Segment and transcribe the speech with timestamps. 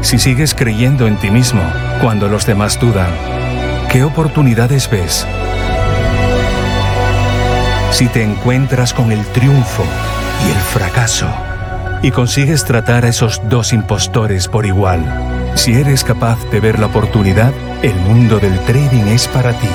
[0.00, 1.62] si sigues creyendo en ti mismo
[2.00, 3.10] cuando los demás dudan,
[3.90, 5.26] ¿qué oportunidades ves?
[7.90, 9.84] Si te encuentras con el triunfo
[10.46, 11.28] y el fracaso
[12.02, 15.02] y consigues tratar a esos dos impostores por igual,
[15.56, 19.68] si eres capaz de ver la oportunidad, el mundo del trading es para ti.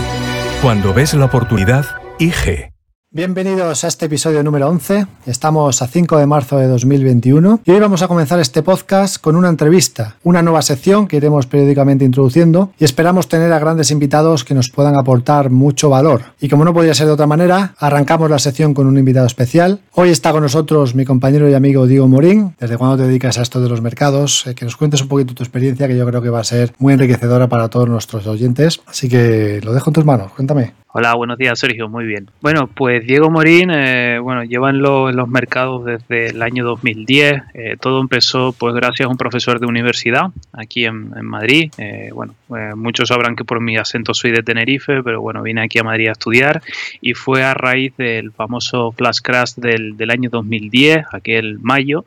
[0.62, 1.86] Cuando ves la oportunidad,
[2.20, 2.73] IG.
[3.16, 5.06] Bienvenidos a este episodio número 11.
[5.28, 9.36] Estamos a 5 de marzo de 2021 y hoy vamos a comenzar este podcast con
[9.36, 14.44] una entrevista, una nueva sección que iremos periódicamente introduciendo y esperamos tener a grandes invitados
[14.44, 16.24] que nos puedan aportar mucho valor.
[16.42, 19.82] Y como no podría ser de otra manera, arrancamos la sección con un invitado especial.
[19.92, 22.56] Hoy está con nosotros mi compañero y amigo Diego Morín.
[22.60, 24.48] ¿Desde cuándo te dedicas a esto de los mercados?
[24.48, 26.74] Eh, que nos cuentes un poquito tu experiencia que yo creo que va a ser
[26.80, 28.82] muy enriquecedora para todos nuestros oyentes.
[28.88, 30.83] Así que lo dejo en tus manos, cuéntame.
[30.96, 32.30] Hola, buenos días Sergio, muy bien.
[32.40, 37.42] Bueno, pues Diego Morín, eh, bueno, lleva en, los mercados desde el año 2010.
[37.56, 41.72] Eh, todo empezó pues gracias a un profesor de universidad aquí en, Madrid.
[41.80, 42.36] Eh, bueno,
[42.76, 46.10] muchos sabrán que por mi acento soy de Tenerife, pero bueno, vine aquí a Madrid
[46.10, 46.62] a estudiar
[47.02, 52.06] y fue a raíz del famoso flash crash del, del año 2010, aquel mayo.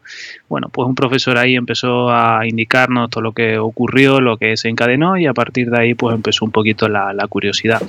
[0.48, 4.68] Bueno, pues un profesor ahí empezó a indicarnos todo lo que ocurrió, lo que se
[4.68, 7.82] encadenó y a partir de ahí pues empezó un poquito la, la curiosidad.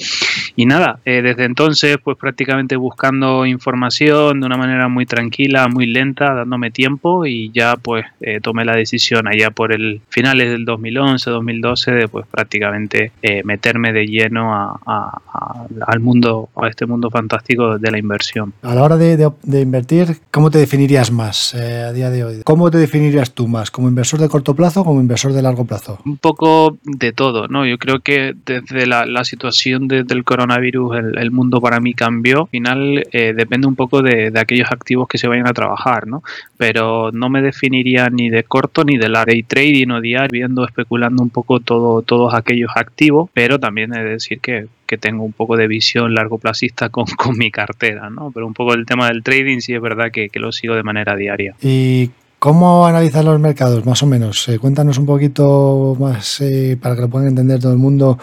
[0.56, 5.86] Y nada, eh, desde entonces pues prácticamente buscando información de una manera muy tranquila, muy
[5.86, 10.66] lenta, dándome tiempo y ya pues eh, tomé la decisión allá por el finales del
[10.66, 17.78] 2011, 2012 de pues prácticamente eh, meterme de lleno al mundo, a este mundo fantástico
[17.78, 18.54] de la inversión.
[18.62, 19.32] A la hora de,
[19.62, 22.42] invertir, ¿cómo te definirías más a día de hoy?
[22.44, 23.72] ¿Cómo te definirías tú más?
[23.72, 26.00] ¿Como inversor de corto plazo o como inversor de largo plazo?
[26.06, 27.66] Un poco de todo, ¿no?
[27.66, 32.42] Yo creo que desde la, situación del coronavirus el, mundo para mí cambió.
[32.42, 36.24] Al final eh, depende un poco de, aquellos activos que se vayan a trabajar, ¿no?
[36.58, 41.22] Pero no me definiría ni de corto ni de largo trading o diario, viendo, especulando
[41.22, 44.68] un poco todo, todos aquellos activos, pero también he de decir que,
[45.02, 48.32] tengo un poco de visión largo plazista con, con, mi cartera, ¿no?
[48.32, 50.84] Pero un poco el tema del trading sí es verdad que, que lo sigo de
[50.84, 51.56] manera diaria.
[51.62, 54.48] ¿Y ¿Cómo analizar los mercados, más o menos?
[54.48, 58.20] Eh, cuéntanos un poquito más eh, para que lo puedan entender todo el mundo.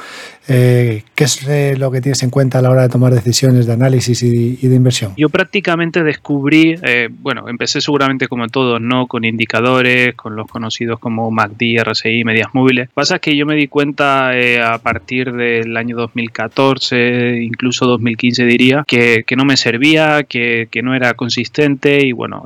[0.46, 3.72] Eh, ¿Qué es lo que tienes en cuenta a la hora de tomar decisiones de
[3.72, 5.14] análisis y, de inversión?
[5.16, 6.76] Yo prácticamente descubrí,
[7.22, 9.06] bueno, empecé seguramente como todos, ¿no?
[9.06, 12.90] Con indicadores, con los conocidos como MACD, RSI, medias móviles.
[12.92, 14.32] Pasa que yo me di cuenta
[14.70, 21.14] a partir del año 2014, incluso 2015 diría, que, no me servía, que, no era
[21.14, 22.44] consistente y bueno,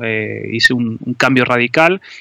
[0.53, 1.58] hice un, un cambio radical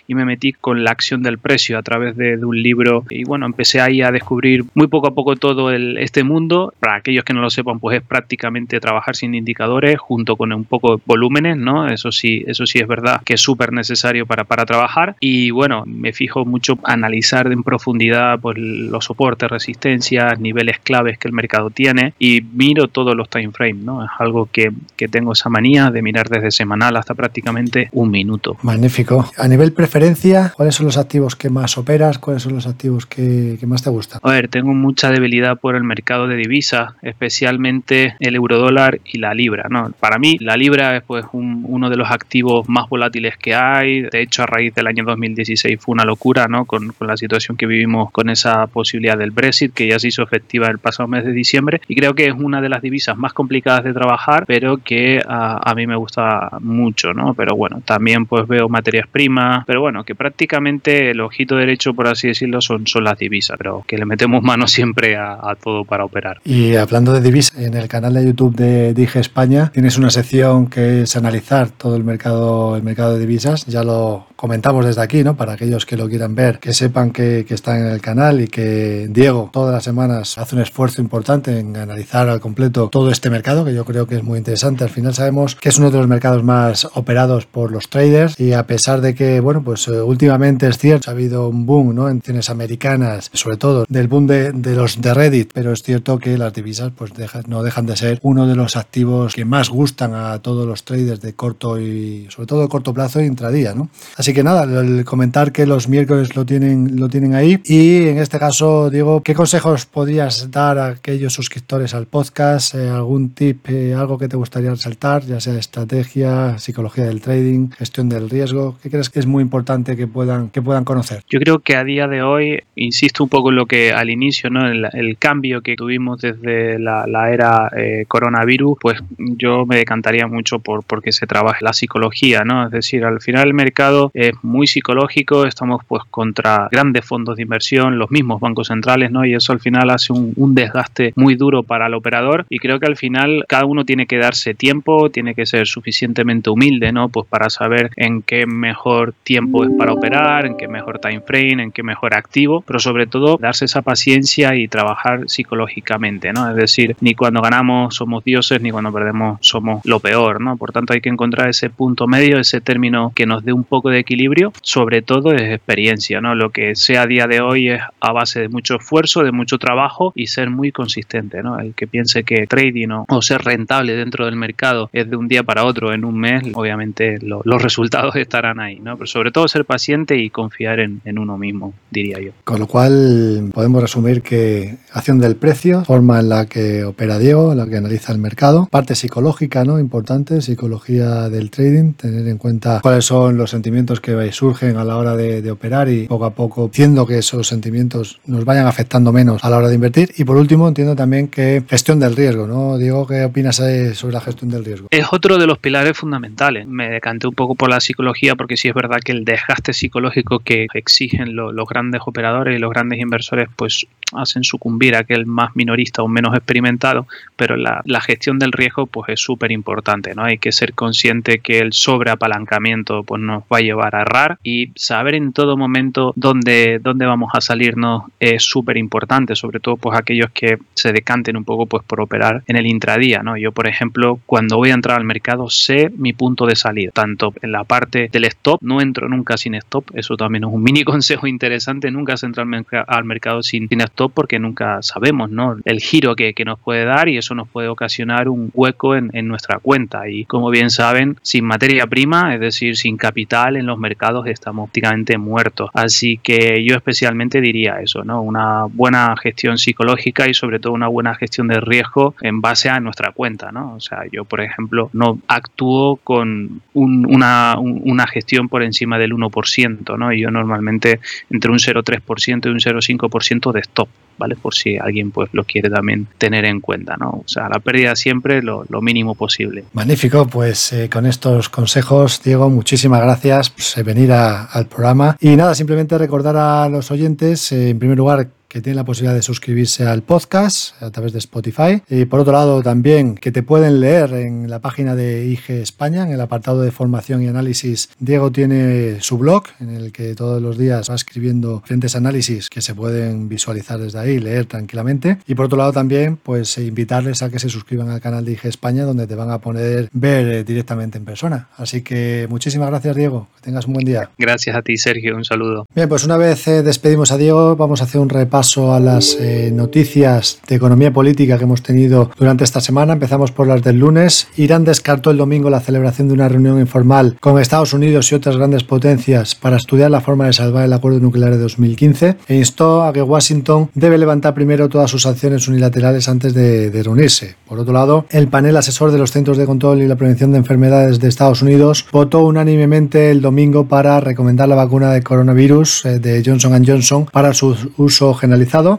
[0.07, 3.45] y me metí con la acción del precio a través de, un libro y bueno,
[3.45, 6.73] empecé ahí a descubrir muy poco a poco todo este mundo.
[6.79, 10.65] Para aquellos que no lo sepan, pues es prácticamente trabajar sin indicadores junto con un
[10.65, 11.87] poco de volúmenes, ¿no?
[11.87, 15.83] Eso sí, eso sí es verdad que es súper necesario para, para trabajar y bueno,
[15.85, 21.69] me fijo mucho analizar en profundidad pues, los soportes, resistencias, niveles claves que el mercado
[21.69, 24.03] tiene y miro todos los time frames, ¿no?
[24.03, 28.57] Es algo que, que tengo esa manía de mirar desde semanal hasta prácticamente un minuto.
[28.61, 29.26] Magnífico.
[29.37, 32.19] A nivel preferencia, ¿cuáles son los activos que más operas?
[32.19, 34.19] ¿Cuáles son los activos que, más te gustan?
[34.23, 39.33] A ver, tengo mucha debilidad por el mercado de divisas, especialmente el eurodólar y la
[39.33, 39.67] libra.
[39.69, 39.91] ¿no?
[39.99, 44.03] Para mí, la libra es pues, uno de los activos más volátiles que hay.
[44.03, 46.65] De hecho, a raíz del año 2016 fue una locura ¿no?
[46.65, 50.67] con, la situación que vivimos con esa posibilidad del Brexit, que ya se hizo efectiva
[50.67, 51.81] el pasado mes de diciembre.
[51.87, 55.69] Y creo que es una de las divisas más complicadas de trabajar, pero que a,
[55.69, 57.13] a mí me gusta mucho.
[57.13, 57.33] ¿no?
[57.33, 62.07] Pero bueno, también pues veo materias prima, pero bueno, que prácticamente el ojito derecho, por
[62.07, 66.05] así decirlo, son, son las divisas, pero que le metemos mano siempre a, todo para
[66.05, 66.39] operar.
[66.45, 70.67] Y hablando de divisas, en el canal de YouTube de Dije España tienes una sección
[70.67, 75.23] que es analizar todo el mercado, el mercado de divisas, ya lo comentamos desde aquí,
[75.23, 75.35] ¿no?
[75.35, 78.47] Para aquellos que lo quieran ver, que sepan que, que están en el canal y
[78.47, 83.29] que Diego todas las semanas hace un esfuerzo importante en analizar al completo todo este
[83.29, 84.83] mercado, que yo creo que es muy interesante.
[84.83, 88.53] Al final sabemos que es uno de los mercados más operados por los traders y
[88.53, 92.09] a pesar de que, bueno, pues eh, últimamente es cierto, ha habido un boom, ¿no?
[92.09, 96.19] En acciones americanas, sobre todo del boom de, de los de Reddit, pero es cierto
[96.19, 97.11] que las divisas pues
[97.47, 101.21] no dejan de ser uno de los activos que más gustan a todos los traders
[101.21, 103.89] de corto y sobre todo de corto plazo e intradía, ¿no?
[104.15, 108.17] Así que nada, el comentar que los miércoles lo tienen, lo tienen ahí y en
[108.17, 112.75] este caso, Diego, ¿qué consejos podrías dar a aquellos suscriptores al podcast?
[112.75, 117.69] Eh, ¿Algún tip, eh, algo que te gustaría resaltar, ya sea estrategia, psicología del trading,
[117.71, 118.77] gestión del riesgo?
[118.81, 121.23] ¿Qué crees que es muy importante que puedan, que puedan conocer?
[121.29, 124.49] Yo creo que a día de hoy, insisto un poco en lo que al inicio,
[124.49, 124.67] ¿no?
[124.67, 130.27] el, el cambio que tuvimos desde la, la era eh, coronavirus, pues yo me decantaría
[130.27, 132.65] mucho por porque se trabaje la psicología, ¿no?
[132.65, 137.43] Es decir, al final el mercado es muy psicológico, estamos pues contra grandes fondos de
[137.43, 139.25] inversión, los mismos bancos centrales, ¿no?
[139.25, 142.79] Y eso al final hace un, un desgaste muy duro para el operador y creo
[142.79, 147.09] que al final cada uno tiene que darse tiempo, tiene que ser suficientemente humilde, ¿no?
[147.09, 151.61] Pues para saber en qué mejor tiempo es para operar, en qué mejor time frame,
[151.61, 156.49] en qué mejor activo, pero sobre todo darse esa paciencia y trabajar psicológicamente, ¿no?
[156.49, 160.57] Es decir, ni cuando ganamos somos dioses, ni cuando perdemos somos lo peor, ¿no?
[160.57, 163.89] Por tanto, hay que encontrar ese punto medio, ese término que nos dé un poco
[163.89, 166.33] de equilibrio, sobre todo es experiencia, ¿no?
[166.33, 169.57] Lo que sea a día de hoy es a base de mucho esfuerzo, de mucho
[169.57, 171.59] trabajo y ser muy consistente, ¿no?
[171.59, 175.27] El que piense que trading o, o ser rentable dentro del mercado es de un
[175.27, 178.95] día para otro, en un mes, obviamente lo, los resultados estarán ahí, ¿no?
[178.95, 182.31] Pero sobre todo ser paciente y confiar en, uno mismo, diría yo.
[182.43, 187.55] Con lo cual, podemos resumir que acción del precio, forma en la que opera Diego,
[187.55, 189.79] la que analiza el mercado, parte psicológica, ¿no?
[189.79, 194.97] Importante, psicología del trading, tener en cuenta cuáles son los sentimientos que surgen a la
[194.97, 199.11] hora de, de operar y poco a poco haciendo que esos sentimientos nos vayan afectando
[199.11, 200.11] menos a la hora de invertir.
[200.17, 202.77] Y por último, entiendo también que gestión del riesgo, ¿no?
[202.77, 204.87] Diego, ¿qué opinas sobre la gestión del riesgo?
[204.91, 206.67] Es otro de los pilares fundamentales.
[206.67, 210.39] Me decanté un poco por la psicología porque sí es verdad que el desgaste psicológico
[210.39, 215.25] que exigen lo, los grandes operadores y los grandes inversores pues hacen sucumbir a aquel
[215.25, 220.15] más minorista o menos experimentado, pero la, la gestión del riesgo pues es súper importante,
[220.15, 220.23] ¿no?
[220.23, 224.71] Hay que ser consciente que el sobreapalancamiento pues nos va a llevar a errar y
[224.75, 229.97] saber en todo momento dónde, dónde vamos a salirnos es súper importante, sobre todo pues
[229.97, 233.37] aquellos que se decanten un poco pues por operar en el intradía, ¿no?
[233.37, 237.33] Yo, por ejemplo, cuando voy a entrar al mercado sé mi punto de salida, tanto
[237.41, 240.83] en la parte del stop, no entro nunca sin stop, eso también es un mini
[240.85, 245.57] consejo interesante, nunca se entra al, al mercado sin, sin stop porque nunca sabemos, ¿no?
[245.65, 249.09] El giro que, que, nos puede dar y eso nos puede ocasionar un hueco en,
[249.13, 253.65] en nuestra cuenta y como bien saben, sin materia prima, es decir, sin capital en
[253.65, 258.21] los mercados estamos prácticamente muertos, así que yo especialmente diría eso, ¿no?
[258.21, 262.79] Una buena gestión psicológica y sobre todo una buena gestión de riesgo en base a
[262.79, 263.75] nuestra cuenta, ¿no?
[263.75, 268.97] O sea, yo, por ejemplo, no actúo con un, una, un, una, gestión por encima
[268.97, 270.13] del 1%, ¿no?
[270.13, 270.99] Y yo normalmente
[271.29, 273.89] entre un 0,3% y un 0,5% de stop.
[274.17, 274.35] ¿Vale?
[274.35, 277.09] Por si alguien pues lo quiere también tener en cuenta, ¿no?
[277.09, 279.65] O sea, la pérdida siempre lo, lo mínimo posible.
[279.73, 285.17] Magnífico, pues eh, con estos consejos, Diego, muchísimas gracias por venir a, al programa.
[285.19, 289.15] Y nada, simplemente recordar a los oyentes, eh, en primer lugar, que tienen la posibilidad
[289.15, 291.81] de suscribirse al podcast a través de Spotify.
[291.89, 296.03] Y por otro lado, también que te pueden leer en la página de IG España,
[296.03, 297.89] en el apartado de formación y análisis.
[297.99, 302.61] Diego tiene su blog en el que todos los días va escribiendo diferentes análisis que
[302.61, 305.17] se pueden visualizar desde ahí, leer tranquilamente.
[305.27, 308.45] Y por otro lado, también, pues invitarles a que se suscriban al canal de IG
[308.45, 311.49] España, donde te van a poder ver directamente en persona.
[311.57, 313.27] Así que muchísimas gracias, Diego.
[313.35, 314.09] Que tengas un buen día.
[314.17, 315.15] Gracias a ti, Sergio.
[315.15, 315.65] Un saludo.
[315.75, 318.79] Bien, pues una vez eh, despedimos a Diego, vamos a hacer un repaso paso a
[318.79, 322.93] las eh, noticias de economía política que hemos tenido durante esta semana.
[322.93, 324.27] Empezamos por las del lunes.
[324.37, 328.37] Irán descartó el domingo la celebración de una reunión informal con Estados Unidos y otras
[328.37, 332.83] grandes potencias para estudiar la forma de salvar el acuerdo nuclear de 2015 e instó
[332.83, 337.37] a que Washington debe levantar primero todas sus acciones unilaterales antes de, de reunirse.
[337.47, 340.37] Por otro lado, el panel asesor de los Centros de Control y la Prevención de
[340.37, 345.99] Enfermedades de Estados Unidos votó unánimemente el domingo para recomendar la vacuna de coronavirus eh,
[345.99, 348.26] de Johnson Johnson para su uso general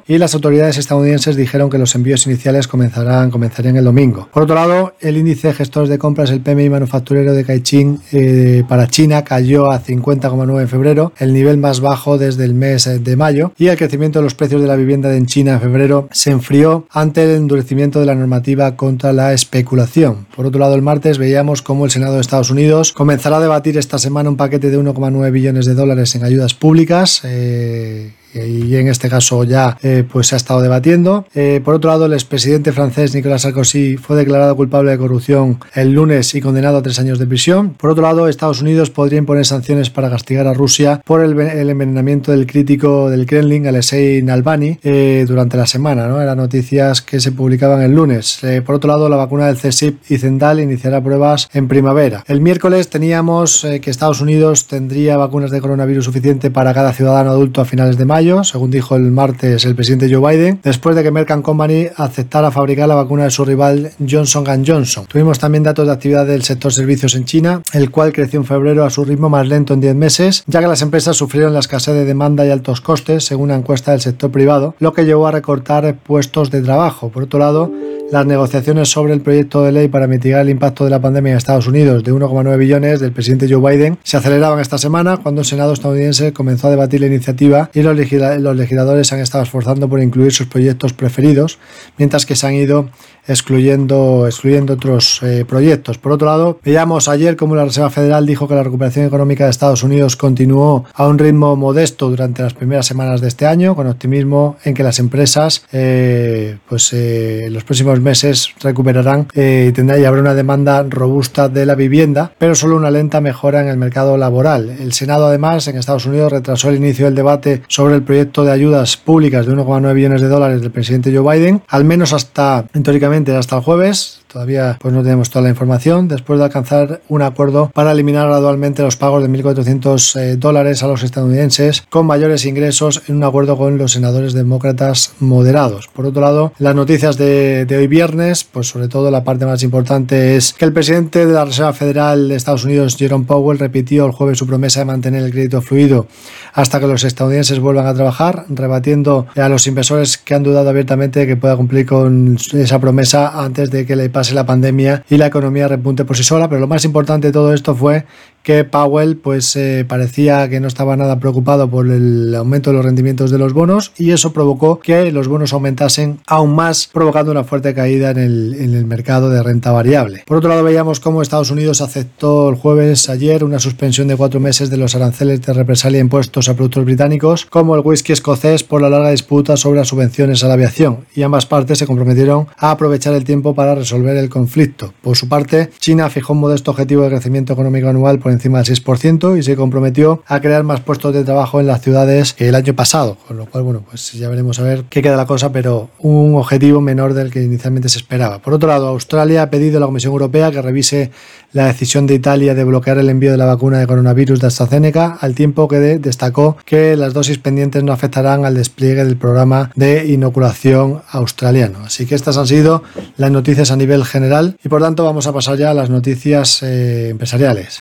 [0.06, 4.28] y las autoridades estadounidenses dijeron que los envíos iniciales comenzarán, comenzarían el domingo.
[4.32, 8.64] Por otro lado, el índice de gestores de compras, el PMI manufacturero de Caixin eh,
[8.68, 13.16] para China cayó a 50,9 en febrero, el nivel más bajo desde el mes de
[13.16, 16.30] mayo, y el crecimiento de los precios de la vivienda en China en febrero se
[16.30, 20.26] enfrió ante el endurecimiento de la normativa contra la especulación.
[20.34, 23.78] Por otro lado, el martes veíamos cómo el Senado de Estados Unidos comenzará a debatir
[23.78, 27.22] esta semana un paquete de 1,9 billones de dólares en ayudas públicas.
[27.24, 28.12] Eh,
[28.46, 31.26] y en este caso ya eh, pues se ha estado debatiendo.
[31.34, 35.92] Eh, por otro lado, el expresidente francés Nicolas Sarkozy fue declarado culpable de corrupción el
[35.92, 37.74] lunes y condenado a tres años de prisión.
[37.74, 42.32] Por otro lado, Estados Unidos podría imponer sanciones para castigar a Rusia por el, envenenamiento
[42.32, 46.08] del crítico del Kremlin, Alexei Navalny, eh, durante la semana.
[46.08, 46.20] ¿no?
[46.20, 48.40] Eran noticias que se publicaban el lunes.
[48.64, 52.24] por otro lado, la vacuna del CSIP y Zendal iniciará pruebas en primavera.
[52.26, 57.60] El miércoles teníamos que Estados Unidos tendría vacunas de coronavirus suficiente para cada ciudadano adulto
[57.60, 61.10] a finales de mayo según dijo el martes el presidente Joe Biden, después de que
[61.10, 65.06] Merck Company aceptara fabricar la vacuna de su rival Johnson Johnson.
[65.06, 68.84] Tuvimos también datos de actividad del sector servicios en China, el cual creció en febrero
[68.84, 71.94] a su ritmo más lento en 10 meses, ya que las empresas sufrieron la escasez
[71.94, 75.32] de demanda y altos costes, según una encuesta del sector privado, lo que llevó a
[75.32, 77.08] recortar puestos de trabajo.
[77.08, 77.72] Por otro lado,
[78.10, 81.38] las negociaciones sobre el proyecto de ley para mitigar el impacto de la pandemia en
[81.38, 85.46] Estados Unidos de 1,9 billones del presidente Joe Biden se aceleraban esta semana cuando el
[85.46, 90.32] Senado estadounidense comenzó a debatir la iniciativa y los, legisladores han estado esforzando por incluir
[90.32, 91.58] sus proyectos preferidos,
[91.98, 92.88] mientras que se han ido
[93.28, 95.98] excluyendo, excluyendo otros eh, proyectos.
[95.98, 99.50] Por otro lado, veíamos ayer cómo la Reserva Federal dijo que la recuperación económica de
[99.50, 103.86] Estados Unidos continuó a un ritmo modesto durante las primeras semanas de este año, con
[103.86, 109.98] optimismo en que las empresas eh, pues, eh, en los próximos meses recuperarán y tendrá
[109.98, 113.76] y habrá una demanda robusta de la vivienda, pero solo una lenta mejora en el
[113.76, 114.70] mercado laboral.
[114.70, 118.52] El Senado, además, en Estados Unidos retrasó el inicio del debate sobre el proyecto de
[118.52, 123.17] ayudas públicas de 1,9 billones de dólares del presidente Joe Biden, al menos hasta, teóricamente,
[123.36, 124.20] hasta el jueves.
[124.28, 126.06] Todavía pues no tenemos toda la información.
[126.06, 130.86] Después de alcanzar un acuerdo para eliminar gradualmente los pagos de 1.400 eh, dólares a
[130.86, 135.88] los estadounidenses con mayores ingresos en un acuerdo con los senadores demócratas moderados.
[135.88, 139.62] Por otro lado, las noticias de, de hoy viernes, pues sobre todo la parte más
[139.62, 144.06] importante es que el presidente de la Reserva Federal de Estados Unidos, Jerome Powell, repitió
[144.06, 146.06] el jueves su promesa de mantener el crédito fluido
[146.52, 151.20] hasta que los estadounidenses vuelvan a trabajar, rebatiendo a los inversores que han dudado abiertamente
[151.20, 155.16] de que pueda cumplir con esa promesa antes de que le pase la pandemia y
[155.16, 158.04] la economía repunte por sí sola, pero lo más importante de todo esto fue
[158.48, 162.84] que Powell pues eh, parecía que no estaba nada preocupado por el aumento de los
[162.86, 167.44] rendimientos de los bonos y eso provocó que los bonos aumentasen aún más provocando una
[167.44, 170.22] fuerte caída en el, en el mercado de renta variable.
[170.26, 174.40] Por otro lado veíamos cómo Estados Unidos aceptó el jueves ayer una suspensión de cuatro
[174.40, 178.80] meses de los aranceles de represalia impuestos a productos británicos como el whisky escocés por
[178.80, 182.70] la larga disputa sobre las subvenciones a la aviación y ambas partes se comprometieron a
[182.70, 184.94] aprovechar el tiempo para resolver el conflicto.
[185.02, 188.76] Por su parte, China fijó un modesto objetivo de crecimiento económico anual por encima del
[188.76, 192.54] 6% y se comprometió a crear más puestos de trabajo en las ciudades que el
[192.54, 195.52] año pasado, con lo cual, bueno, pues ya veremos a ver qué queda la cosa,
[195.52, 198.38] pero un objetivo menor del que inicialmente se esperaba.
[198.38, 201.10] Por otro lado, Australia ha pedido a la Comisión Europea que revise
[201.52, 205.18] la decisión de Italia de bloquear el envío de la vacuna de coronavirus de AstraZeneca,
[205.20, 210.06] al tiempo que destacó que las dosis pendientes no afectarán al despliegue del programa de
[210.06, 211.80] inoculación australiano.
[211.84, 212.82] Así que estas han sido
[213.16, 216.62] las noticias a nivel general y por tanto vamos a pasar ya a las noticias
[216.62, 217.80] eh, empresariales.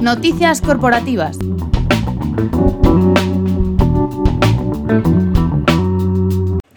[0.00, 1.38] Noticias corporativas.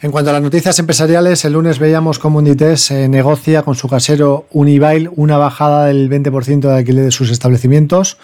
[0.02, 4.48] En cuanto a las noticias empresariales, el lunes veíamos cómo Inditex negocia con su casero
[4.52, 8.18] Unibail una bajada del 20% de alquiler de sus establecimientos.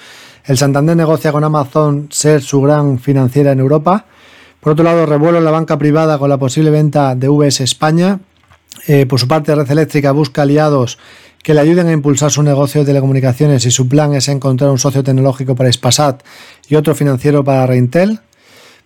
[0.43, 4.05] El Santander negocia con Amazon ser su gran financiera en Europa.
[4.59, 8.19] Por otro lado, revuelo en la banca privada con la posible venta de VS España.
[8.87, 10.97] Eh, por su parte, Red Eléctrica busca aliados
[11.43, 14.79] que le ayuden a impulsar su negocio de telecomunicaciones y su plan es encontrar un
[14.79, 16.23] socio tecnológico para Spasat
[16.67, 18.19] y otro financiero para Reintel.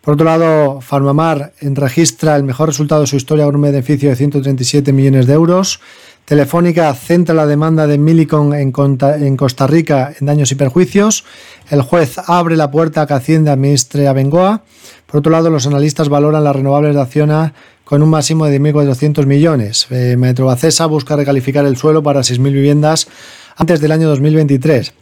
[0.01, 4.15] Por otro lado, Farmamar registra el mejor resultado de su historia con un beneficio de
[4.15, 5.79] 137 millones de euros.
[6.25, 11.23] Telefónica centra la demanda de Milicon en Costa Rica en daños y perjuicios.
[11.69, 14.63] El juez abre la puerta a que Hacienda administre a Bengoa.
[15.05, 17.53] Por otro lado, los analistas valoran las renovables de Acciona
[17.91, 19.87] con un máximo de 1.400 millones.
[19.89, 23.09] Eh, Metrobacesa busca recalificar el suelo para 6.000 viviendas
[23.57, 24.93] antes del año 2023.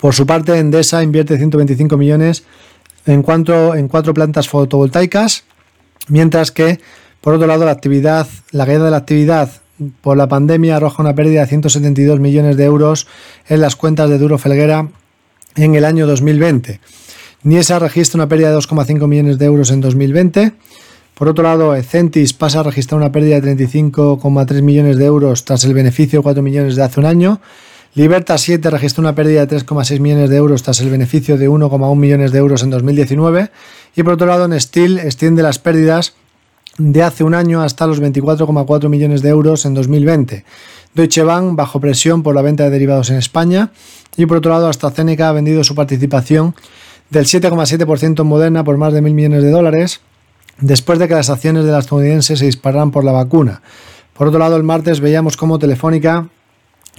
[0.00, 2.42] Por su parte, Endesa invierte 125 millones
[3.06, 5.44] en, en cuatro plantas fotovoltaicas,
[6.08, 6.80] mientras que,
[7.20, 9.48] por otro lado, la actividad, la caída de la actividad
[10.00, 13.06] por la pandemia arroja una pérdida de 172 millones de euros
[13.46, 14.88] en las cuentas de Duro Felguera
[15.54, 16.80] en el año 2020.
[17.44, 20.54] Niesa registra una pérdida de 2,5 millones de euros en 2020.
[21.16, 25.64] Por otro lado, Ecentis pasa a registrar una pérdida de 35,3 millones de euros tras
[25.64, 27.40] el beneficio de 4 millones de hace un año.
[27.94, 31.96] Liberta 7 registró una pérdida de 3,6 millones de euros tras el beneficio de 1,1
[31.96, 33.50] millones de euros en 2019.
[33.96, 36.12] Y por otro lado, Nestil extiende las pérdidas
[36.76, 40.44] de hace un año hasta los 24,4 millones de euros en 2020.
[40.92, 43.70] Deutsche Bank bajo presión por la venta de derivados en España
[44.18, 46.54] y por otro lado AstraZeneca ha vendido su participación
[47.08, 50.02] del 7,7% en Moderna por más de mil millones de dólares
[50.58, 53.62] después de que las acciones de la estadounidense se dispararan por la vacuna.
[54.16, 56.28] Por otro lado, el martes veíamos cómo Telefónica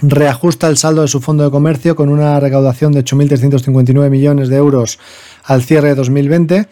[0.00, 4.56] reajusta el saldo de su fondo de comercio con una recaudación de 8.359 millones de
[4.56, 4.98] euros
[5.44, 6.68] al cierre de 2020,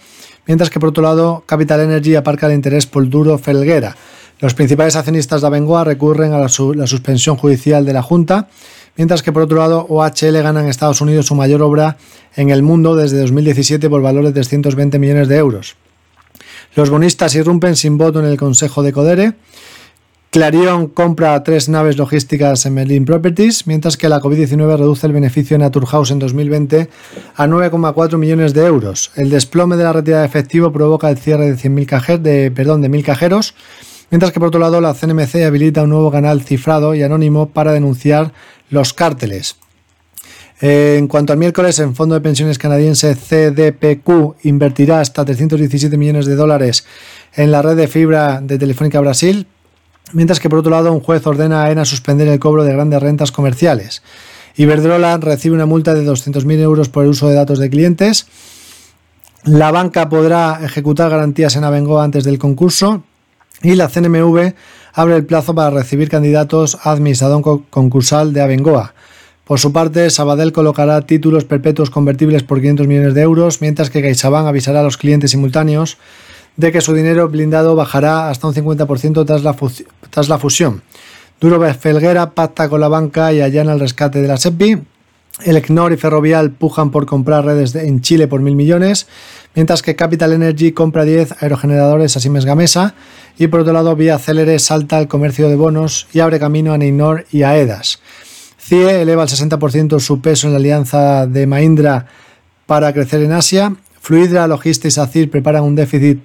[0.47, 3.97] mientras que por otro lado Capital Energy aparca el interés por Duro Felguera.
[4.38, 8.49] Los principales accionistas de Abengoa recurren a la, la, suspensión judicial de la Junta,
[8.97, 11.97] mientras que por otro lado OHL gana en Estados Unidos su mayor obra
[12.37, 15.76] en el mundo desde 2017 por valor de 320 millones de euros.
[16.76, 19.33] Los bonistas irrumpen sin voto en el Consejo de Codere.
[20.28, 25.54] Clarion compra tres naves logísticas en Merlin Properties, mientras que la COVID-19 reduce el beneficio
[25.54, 26.90] en Naturhaus en 2020
[27.35, 29.11] a 9,4 millones de euros.
[29.16, 32.83] El desplome de la retirada de efectivo provoca el cierre de 100.000 cajeros, de, perdón,
[32.83, 33.54] de 1.000 cajeros,
[34.11, 37.73] mientras que por otro lado la CNMC habilita un nuevo canal cifrado y anónimo para
[37.73, 38.35] denunciar
[38.68, 39.56] los cárteles.
[40.61, 46.35] En cuanto al miércoles, el Fondo de Pensiones Canadiense CDPQ invertirá hasta 317 millones de
[46.35, 46.87] dólares
[47.35, 49.47] en la red de fibra de Telefónica Brasil,
[50.15, 53.03] mientras que por otro lado un juez ordena a ENA suspender el cobro de grandes
[53.03, 54.03] rentas comerciales.
[54.57, 58.27] Iberdrola recibe una multa de 200.000 euros por el uso de datos de clientes.
[59.45, 63.05] La banca podrá ejecutar garantías en Abengoa antes del concurso
[63.63, 64.55] y la CNMV
[64.95, 68.95] abre el plazo para recibir candidatos a administrador concursal de Abengoa.
[69.47, 74.03] Por su parte, Sabadell colocará títulos perpetuos convertibles por 500 millones de euros, mientras que
[74.03, 75.99] CaixaBank avisará a los clientes simultáneos
[76.57, 79.25] de que su dinero blindado bajará hasta un 50%
[80.11, 80.83] tras la, fusión.
[81.41, 84.83] Duro Felguera pacta con la banca y allana el rescate de la SEPI.
[85.45, 89.07] El y Ferrovial pujan por comprar redes en Chile por mil millones,
[89.55, 92.95] mientras que Capital Energy compra 10 aerogeneradores a Siemens Gamesa
[93.38, 96.79] y por otro lado Vía Célere salta el comercio de bonos y abre camino a
[96.79, 98.00] Neynor y a EDAS.
[98.66, 102.06] CIE eleva al 60% su peso en la alianza de Mahindra
[102.66, 103.76] para crecer en Asia.
[104.00, 106.18] Fluidra, Logistics y SACIR preparan un déficit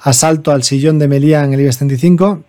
[0.00, 2.44] asalto al sillón de Melía en el IBEX 35.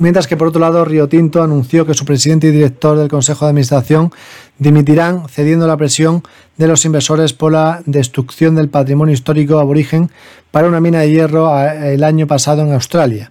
[0.00, 3.44] Mientras que por otro lado Río Tinto anunció que su presidente y director del Consejo
[3.44, 4.12] de Administración
[4.58, 6.24] dimitirán cediendo la presión
[6.56, 10.10] de los inversores por la destrucción del patrimonio histórico aborigen
[10.50, 13.30] para una mina de hierro el año pasado en Australia.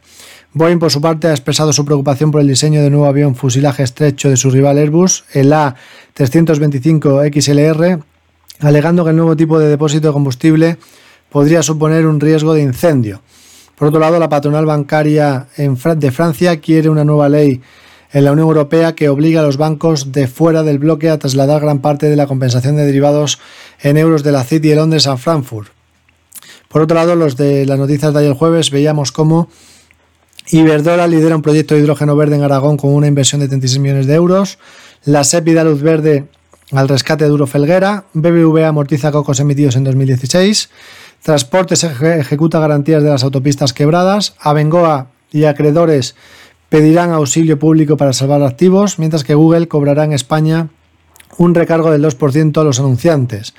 [0.56, 3.82] Boeing, por su parte, ha expresado su preocupación por el diseño del nuevo avión fusilaje
[3.82, 8.04] estrecho de su rival Airbus, el A325XLR,
[8.60, 10.78] alegando que el nuevo tipo de depósito de combustible
[11.32, 13.24] podría suponer un riesgo de incendio.
[13.76, 17.60] Por otro lado, la patronal bancaria de Francia quiere una nueva ley
[18.12, 21.62] en la Unión Europea que obliga a los bancos de fuera del bloque a trasladar
[21.62, 23.40] gran parte de la compensación de derivados
[23.82, 25.70] en euros de la City de Londres a Frankfurt.
[26.68, 29.50] Por otro lado, los de las noticias de ayer jueves veíamos cómo
[30.52, 34.08] Iberdrola lidera un proyecto de hidrógeno verde en Aragón con una inversión de 36 millones
[34.08, 34.60] de euros.
[35.06, 36.26] La SEPI da luz verde
[36.72, 38.06] al rescate de Duro Felguera.
[38.14, 40.70] BBVA amortiza cocos emitidos en 2016.
[41.22, 44.36] Transportes ejecuta garantías de las autopistas quebradas.
[44.40, 46.16] Abengoa y acreedores
[46.68, 50.70] pedirán auxilio público para salvar activos, mientras que Google cobrará en España
[51.38, 53.54] un recargo del 2% a los anunciantes.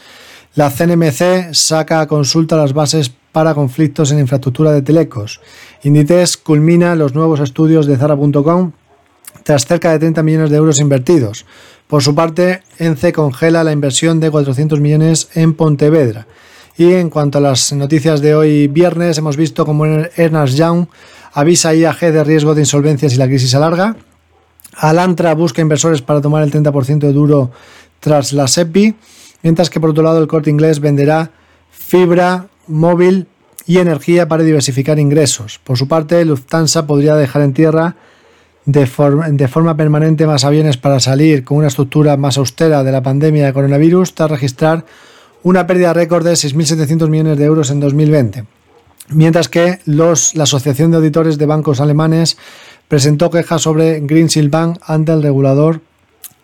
[0.55, 5.41] La CNMC saca a consulta las bases para conflictos en infraestructura de telecos.
[5.83, 8.71] Inditex culmina los nuevos estudios de Zara.com
[9.43, 11.45] tras cerca de 30 millones de euros invertidos.
[11.89, 16.29] Por su parte, ENCE congela la inversión de 400 millones en Pontevedra.
[16.77, 20.87] Y en cuanto a las noticias de hoy viernes, hemos visto como Ernest Young
[21.33, 23.97] avisa a IAG de riesgo de insolvencias y la crisis alarga.
[24.77, 27.51] Alantra busca inversores para tomar el 30% de duro
[27.99, 28.95] tras la SEPI
[29.45, 31.31] mientras que por otro lado el corte inglés venderá
[31.71, 33.29] fibra, móvil
[33.67, 35.61] y energía para diversificar ingresos.
[35.63, 37.95] Por su parte, Lufthansa podría dejar en tierra
[38.65, 43.47] de, forma permanente más aviones para salir con una estructura más austera de la pandemia
[43.47, 44.87] de coronavirus tras registrar
[45.43, 48.45] una pérdida récord de 6.700 millones de euros en 2020.
[49.11, 52.39] Mientras que los, la Asociación de Auditores de Bancos Alemanes
[52.89, 55.83] presentó quejas sobre Greensill Bank ante el regulador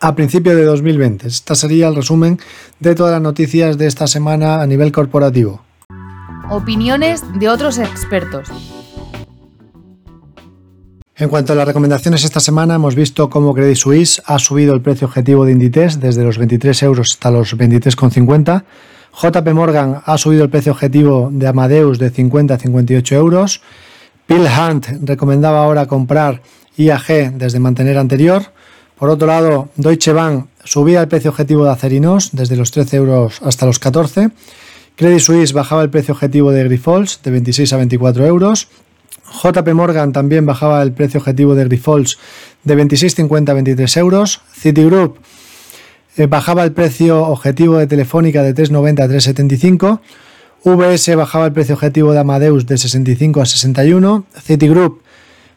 [0.01, 1.27] a principios de 2020.
[1.27, 2.39] Este sería el resumen
[2.79, 5.61] de todas las noticias de esta semana a nivel corporativo.
[6.49, 8.49] Opiniones de otros expertos.
[11.15, 14.81] En cuanto a las recomendaciones esta semana, hemos visto cómo Credit Suisse ha subido el
[14.81, 18.63] precio objetivo de Inditex desde los 23 euros hasta los 23,50.
[19.13, 23.61] JP Morgan ha subido el precio objetivo de Amadeus de 50 a 58 euros.
[24.27, 26.41] Bill Hunt recomendaba ahora comprar
[26.75, 28.51] IAG desde mantener anterior.
[29.01, 33.41] Por otro lado, Deutsche Bank subía el precio objetivo de Acerinos desde los 13 euros
[33.41, 34.29] hasta los 14.
[34.95, 38.67] Credit Suisse bajaba el precio objetivo de Grifols de 26 a 24 euros.
[39.41, 42.19] JP Morgan también bajaba el precio objetivo de Grifols
[42.63, 44.41] de 26,50 a 23 euros.
[44.53, 45.17] Citigroup
[46.15, 49.99] eh, bajaba el precio objetivo de Telefónica de 3,90 a 3,75.
[50.63, 54.25] VS bajaba el precio objetivo de Amadeus de 65 a 61.
[54.43, 55.01] Citigroup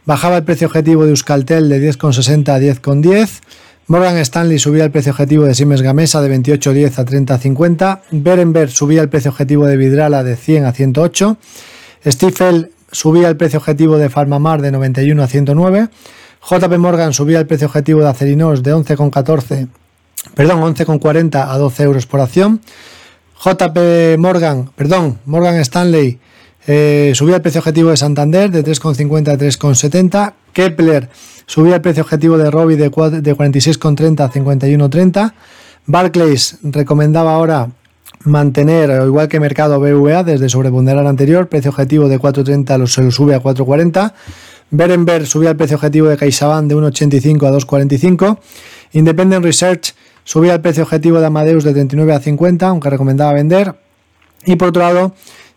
[0.07, 3.41] bajaba el precio objetivo de Euskaltel de 10,60 a 10,10.
[3.87, 8.01] Morgan Stanley subía el precio objetivo de Siemens Gamesa de 28,10 a 30,50.
[8.13, 11.37] Berenberg subía el precio objetivo de Vidrala de 100 a 108.
[12.07, 15.89] Stifel subía el precio objetivo de Farmamar de 91 a 109.
[16.49, 19.69] JP Morgan subía el precio objetivo de Acerinos de 11,14,
[20.35, 22.61] perdón, 11,40 a 12 euros por acción.
[23.43, 26.19] JP Morgan, perdón, Morgan Stanley
[26.67, 30.33] eh, subía el precio objetivo de Santander de 3,50 a 3,70.
[30.53, 31.11] Kepler
[31.47, 35.35] subía el precio objetivo de Robi de, de 46,30 a 51,30.
[35.87, 37.69] Barclays recomendaba ahora
[38.25, 43.35] mantener, igual que mercado BVA, desde sobreponderar anterior, precio objetivo de 4,30 se lo sube
[43.35, 44.13] a 4,40.
[44.71, 48.39] Berenberg subía el precio objetivo de CaixaBank de 1,85 a 2,45.
[48.93, 53.75] Independent Research subía el precio objetivo de Amadeus de 39 a 50, aunque recomendaba vender.
[54.47, 55.15] Y por otro lado,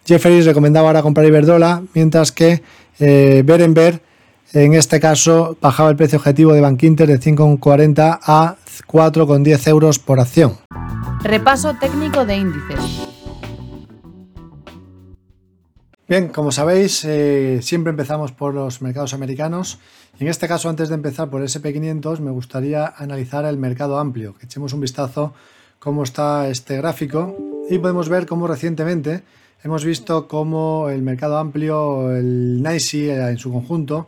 [0.08, 2.64] Jefferies recomendaba ahora comprar Iberdrola, mientras que
[2.98, 4.02] eh, Berenberg,
[4.54, 8.56] en este caso, bajaba el precio objetivo de Bank Inter de 5,40 a
[8.88, 10.54] 4,10 euros por acción.
[11.22, 12.80] Repaso técnico de índices.
[16.08, 19.78] Bien, como sabéis, eh, siempre empezamos por los mercados americanos.
[20.22, 24.36] En este caso, antes de empezar por el SP500, me gustaría analizar el mercado amplio,
[24.36, 25.34] que echemos un vistazo
[25.80, 27.36] cómo está este gráfico
[27.70, 29.24] y podemos ver cómo recientemente
[29.64, 34.08] hemos visto cómo el mercado amplio, el NICE eh, en su conjunto,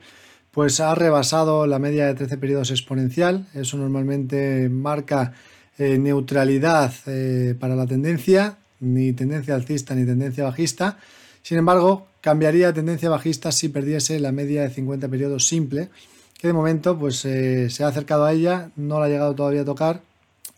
[0.52, 3.48] pues ha rebasado la media de 13 periodos exponencial.
[3.54, 5.34] Eso normalmente marca
[5.78, 10.98] eh, neutralidad eh, para la tendencia, ni tendencia alcista ni tendencia bajista.
[11.42, 15.90] Sin embargo, cambiaría tendencia bajista si perdiese la media de 50 periodos simple,
[16.38, 19.66] que de momento pues, se ha acercado a ella, no la ha llegado todavía a
[19.66, 20.02] tocar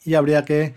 [0.06, 0.74] y habría que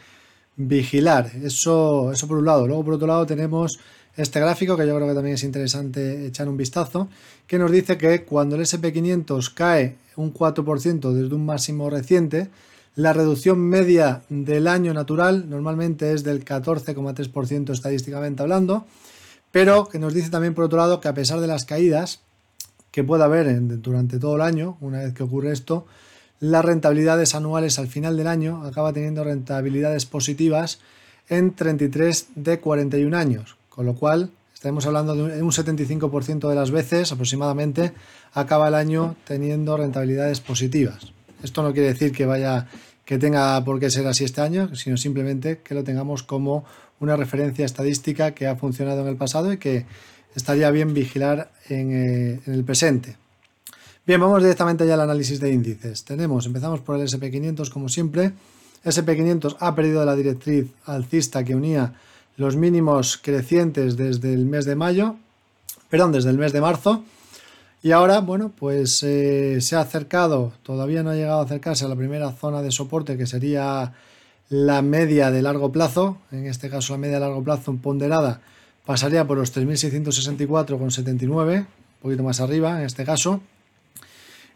[0.57, 1.31] vigilar.
[1.42, 2.66] Eso, eso por un lado.
[2.66, 3.79] Luego por otro lado tenemos
[4.16, 7.09] este gráfico que yo creo que también es interesante echar un vistazo,
[7.46, 12.48] que nos dice que cuando el SP500 cae un 4% desde un máximo reciente,
[12.96, 18.87] la reducción media del año natural normalmente es del 14,3% estadísticamente hablando,
[19.50, 22.20] pero que nos dice también por otro lado que a pesar de las caídas
[22.92, 25.87] que pueda haber durante todo el año, una vez que ocurre esto,
[26.38, 30.79] las rentabilidades anuales al final del año acaba teniendo rentabilidades positivas
[31.29, 36.71] en 33 de 41 años, con lo cual estaremos hablando de un 75% de las
[36.71, 37.93] veces aproximadamente
[38.33, 41.13] acaba el año teniendo rentabilidades positivas.
[41.43, 42.69] Esto no quiere decir que vaya
[43.05, 46.65] que tenga por qué ser así este año, sino simplemente que lo tengamos como
[47.01, 49.85] una referencia estadística que ha funcionado en el pasado y que
[50.35, 53.17] estaría bien vigilar en, eh, el presente.
[54.07, 56.05] Bien, vamos directamente ya al análisis de índices.
[56.05, 58.33] Tenemos, empezamos por el SP500 como siempre.
[58.85, 61.95] SP500 ha perdido la directriz alcista que unía
[62.37, 65.16] los mínimos crecientes desde el mes de mayo,
[65.88, 67.05] perdón, desde el mes de marzo
[67.85, 71.88] y ahora, bueno, pues eh, se ha acercado, todavía no ha llegado a acercarse a
[71.88, 73.92] la primera zona de soporte que sería
[74.49, 78.40] la media de largo plazo, en este caso la media de largo plazo ponderada
[78.87, 81.66] pasaría por los 3.664,79, un
[82.01, 83.42] poquito más arriba en este caso.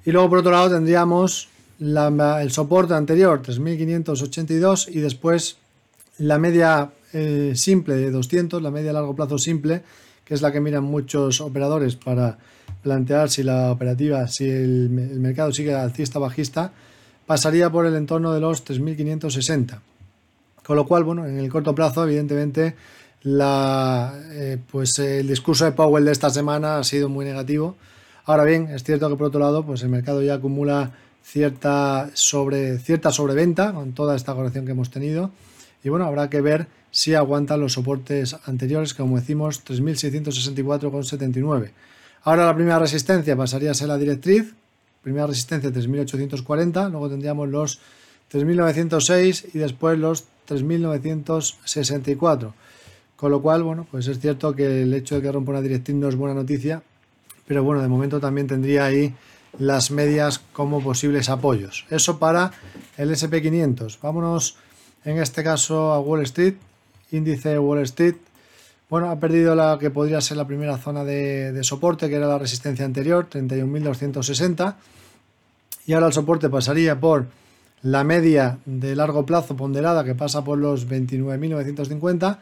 [0.07, 5.59] Y luego por otro lado tendríamos el soporte anterior, 3.582, y después
[6.17, 9.83] la media eh, simple de 200, la media de largo plazo simple,
[10.25, 12.39] que es la que miran muchos operadores para
[12.83, 16.73] plantear si la operativa, si el, mercado sigue alcista bajista,
[17.27, 19.79] pasaría por el entorno de los 3.560.
[20.65, 22.75] Con lo cual, bueno, en el corto plazo, evidentemente,
[23.23, 27.77] la, eh, pues el discurso de Powell de esta semana ha sido muy negativo.
[28.27, 30.93] Ahora bien, es cierto que por otro lado, pues el mercado ya acumula
[31.23, 35.31] cierta, sobre, cierta sobreventa con toda esta corrección que hemos tenido.
[35.83, 41.71] Y bueno, habrá que ver si aguantan los soportes anteriores, como decimos, 3.664,79.
[42.23, 44.55] Ahora la primera resistencia pasaría a ser la directriz,
[45.03, 47.81] primera resistencia 3840, luego tendríamos los
[48.29, 52.55] 3906 y después los 3964.
[53.17, 55.97] Con lo cual, bueno, pues es cierto que el hecho de que rompa una directriz
[55.97, 56.83] no es buena noticia,
[57.47, 59.15] pero bueno, de momento también tendría ahí
[59.59, 61.85] las medias como posibles apoyos.
[61.91, 62.53] Eso para
[62.97, 63.99] el SP500.
[64.01, 64.57] Vámonos
[65.09, 66.55] en este caso a Wall Street
[67.11, 68.17] índice Wall Street,
[68.91, 72.39] bueno, ha perdido la que podría ser la primera zona de, soporte, que era la
[72.39, 74.77] resistencia anterior, 31.260.
[75.87, 77.27] Y ahora el soporte pasaría por
[77.83, 82.39] la media de largo plazo ponderada, que pasa por los 29.950.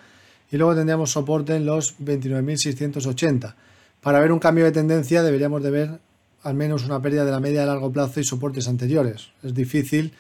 [0.53, 3.55] Y luego tendríamos soporte en los 29.680.
[4.01, 5.99] Para ver un cambio de tendencia deberíamos de ver
[6.45, 9.31] al menos una pérdida de la media de largo plazo y soportes anteriores.
[9.43, 10.13] Es difícil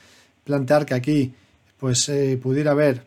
[0.42, 1.34] plantear que aquí
[1.78, 3.02] pues eh, pudiera haber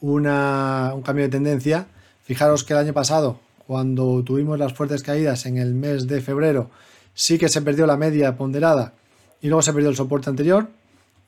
[0.00, 1.86] una, un cambio de tendencia.
[2.24, 6.70] Fijaros que el año pasado, cuando tuvimos las fuertes caídas en el mes de febrero,
[7.14, 8.92] sí que se perdió la media ponderada
[9.40, 10.68] y luego se perdió el soporte anterior.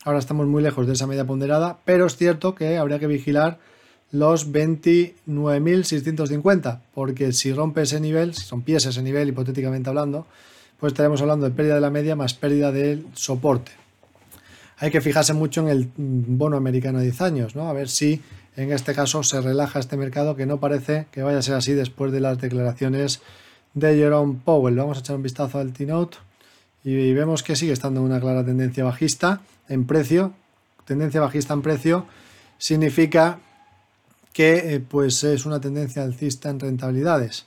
[0.05, 3.59] Ahora estamos muy lejos de esa media ponderada, pero es cierto que habría que vigilar
[4.11, 10.27] los 29.650, porque si rompe ese nivel, si rompiese ese nivel hipotéticamente hablando,
[10.79, 13.73] pues estaremos hablando de pérdida de la media más pérdida del soporte.
[14.83, 17.69] Hay que fijarse mucho en el bono americano de 10 años, ¿no?
[17.69, 18.21] A ver si
[18.57, 21.73] en este caso se relaja este mercado, que no parece que vaya a ser así
[21.73, 23.23] después de las declaraciones
[23.75, 24.75] de Jerome Powell.
[24.75, 26.19] Vamos a echar un vistazo al T-Note
[26.83, 30.33] y vemos que sigue estando una clara tendencia bajista en precio.
[30.85, 32.07] Tendencia bajista en precio
[32.59, 33.39] significa
[34.33, 37.47] que eh, pues es una tendencia alcista en rentabilidades.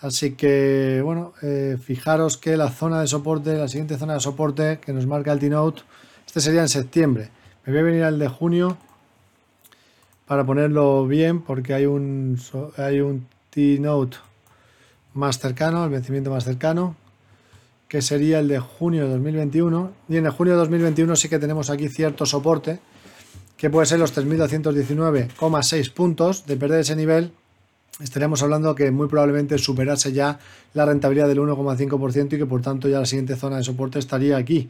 [0.00, 4.78] Así que, bueno, eh, fijaros que la zona de soporte, la siguiente zona de soporte
[4.78, 5.82] que nos marca el T-Note,
[6.28, 7.30] este sería en septiembre.
[7.64, 8.76] Me voy a venir al de junio
[10.26, 12.38] para ponerlo bien porque hay un,
[12.76, 14.18] hay un T-Note
[15.14, 16.96] más cercano, el vencimiento más cercano,
[17.88, 19.90] que sería el de junio de 2021.
[20.10, 22.78] Y en el junio de 2021 sí que tenemos aquí cierto soporte,
[23.56, 26.44] que puede ser los 3.219,6 puntos.
[26.44, 27.32] De perder ese nivel,
[28.02, 30.38] estaríamos hablando que muy probablemente superase ya
[30.74, 34.36] la rentabilidad del 1,5% y que por tanto ya la siguiente zona de soporte estaría
[34.36, 34.68] aquí,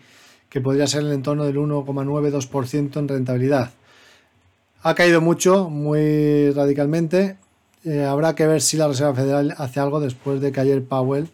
[0.49, 3.71] que podría ser en el entorno del 1,92% en rentabilidad.
[4.83, 7.37] Ha caído mucho, muy radicalmente.
[7.85, 11.29] Eh, habrá que ver si la Reserva Federal hace algo después de que ayer Powell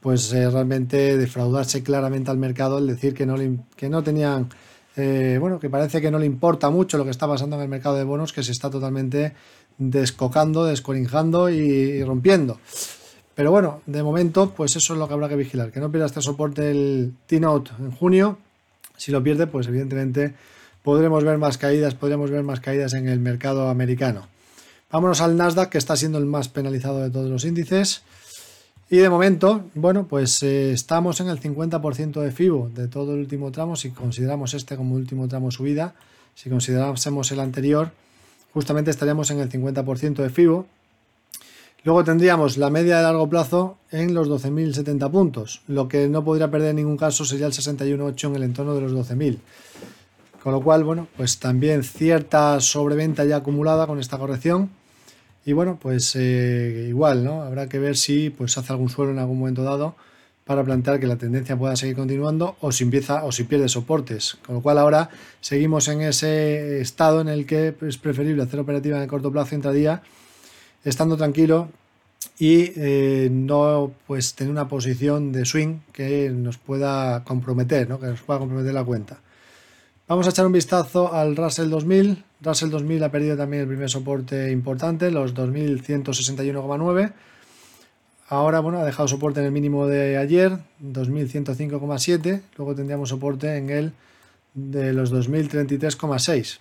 [0.00, 3.36] pues eh, realmente defraudarse claramente al mercado al decir que no,
[3.76, 4.48] que no tenían
[4.96, 7.68] eh, bueno, que parece que no le importa mucho lo que está pasando en el
[7.68, 9.32] mercado de bonos, que se está totalmente
[9.78, 12.58] descocando, descorinjando y, rompiendo.
[13.34, 16.06] Pero bueno, de momento, pues eso es lo que habrá que vigilar, que no pierda
[16.06, 18.38] este soporte el T-Note en junio.
[19.02, 20.32] Si lo pierde, pues evidentemente
[20.84, 24.28] podremos ver más caídas, podremos ver más caídas en el mercado americano.
[24.92, 28.02] Vámonos al Nasdaq, que está siendo el más penalizado de todos los índices.
[28.90, 33.18] Y de momento, bueno, pues eh, estamos en el 50% de FIBO de todo el
[33.18, 35.96] último tramo, si consideramos este como último tramo subida,
[36.36, 37.90] si considerásemos el anterior,
[38.52, 40.64] justamente estaríamos en el 50% de FIBO.
[41.84, 45.62] Luego tendríamos la media de largo plazo en los 12.070 puntos.
[45.66, 48.82] Lo que no podría perder en ningún caso sería el 61.8 en el entorno de
[48.82, 49.38] los 12.000.
[50.42, 54.70] Con lo cual, bueno, pues también cierta sobreventa ya acumulada con esta corrección
[55.44, 57.42] y bueno, pues eh, igual, ¿no?
[57.42, 59.96] Habrá que ver si pues hace algún suelo en algún momento dado
[60.44, 64.38] para plantear que la tendencia pueda seguir continuando o si empieza o si pierde soportes.
[64.46, 68.96] Con lo cual ahora seguimos en ese estado en el que es preferible hacer operativa
[68.96, 70.02] en el corto plazo intradía,
[70.84, 71.68] estando tranquilo
[72.38, 77.98] y eh, no pues tener una posición de swing que nos pueda comprometer, ¿no?
[78.00, 79.20] que nos pueda comprometer la cuenta.
[80.08, 82.24] Vamos a echar un vistazo al Russell 2000.
[82.40, 87.12] Russell 2000 ha perdido también el primer soporte importante, los 2161,9.
[88.28, 92.42] Ahora, bueno, ha dejado soporte en el mínimo de ayer, 2105,7.
[92.56, 93.92] Luego tendríamos soporte en el
[94.54, 96.58] de los 2033,6.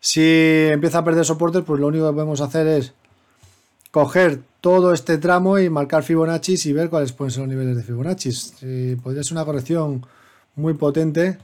[0.00, 0.22] Si
[0.70, 2.94] empieza a perder soporte, pues lo único que podemos hacer es
[3.90, 7.82] coger todo este tramo y marcar Fibonacci y ver cuáles pueden ser los niveles de
[7.82, 8.30] Fibonacci.
[9.02, 10.06] podría ser una corrección
[10.56, 11.38] muy potente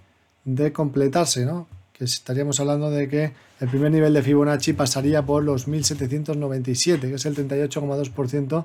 [0.44, 1.66] de completarse, ¿no?
[1.92, 7.14] Que estaríamos hablando de que el primer nivel de Fibonacci pasaría por los 1797, que
[7.14, 8.64] es el 38,2%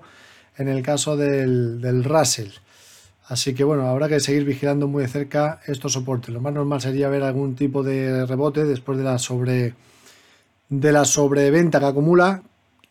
[0.58, 2.49] en el caso del, del Russell.
[3.32, 6.34] Así que bueno, habrá que seguir vigilando muy de cerca estos soportes.
[6.34, 9.74] Lo más normal sería ver algún tipo de rebote después de la sobre
[10.67, 12.44] de la sobreventa que acumula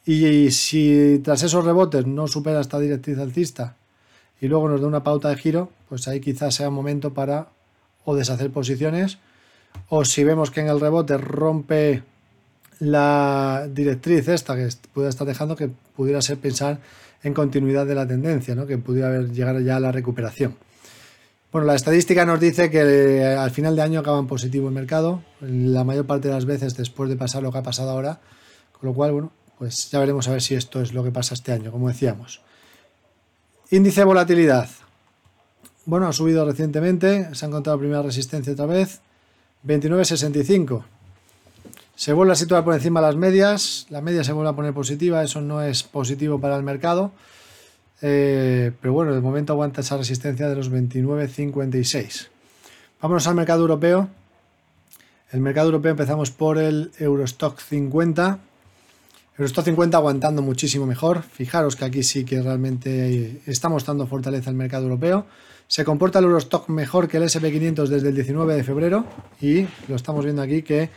[0.06, 3.76] y si tras esos rebotes no supera esta directriz alcista
[4.40, 7.48] y luego nos da una pauta de giro, pues ahí quizás sea momento para
[8.06, 9.18] o deshacer posiciones,
[9.90, 12.02] o si vemos que en el rebote rompe
[12.78, 16.80] la directriz esta que puede estar dejando, que pudiera ser pensar
[17.22, 18.66] en continuidad de la tendencia, ¿no?
[18.66, 20.56] que pudiera haber, llegar ya a la recuperación.
[21.52, 24.74] Bueno, la estadística nos dice que eh, al final de año acaba en positivo el
[24.74, 28.20] mercado, la mayor parte de las veces después de pasar lo que ha pasado ahora,
[28.72, 31.34] con lo cual, bueno, pues ya veremos a ver si esto es lo que pasa
[31.34, 32.40] este año, como decíamos.
[33.70, 34.68] Índice de volatilidad.
[35.84, 39.00] Bueno, ha subido recientemente, se ha encontrado primera resistencia otra vez,
[39.66, 40.84] 29.65.
[42.00, 44.72] Se vuelve a situar por encima de las medias, la media se vuelve a poner
[44.72, 47.12] positiva, eso no es positivo para el mercado.
[48.00, 52.28] Eh, pero bueno, de momento aguanta esa resistencia de los 29.56.
[53.02, 54.08] Vámonos al mercado europeo.
[55.30, 58.38] El mercado europeo empezamos por el Eurostock 50.
[59.36, 61.22] Eurostock 50 aguantando muchísimo mejor.
[61.22, 65.26] Fijaros que aquí sí que realmente está mostrando fortaleza el mercado europeo.
[65.68, 69.04] Se comporta el Eurostock mejor que el SP500 desde el 19 de febrero
[69.42, 70.88] y lo estamos viendo aquí que